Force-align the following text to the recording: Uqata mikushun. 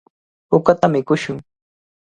Uqata 0.57 0.87
mikushun. 0.93 1.37